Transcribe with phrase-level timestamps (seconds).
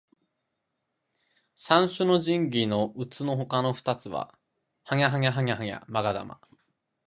[1.53, 4.33] 三種の神器のうつのほかの二つは
[4.83, 6.41] 天叢雲剣と八尺瓊勾玉。